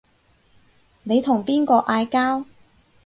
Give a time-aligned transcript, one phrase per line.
[1.03, 2.45] 你同邊個嗌交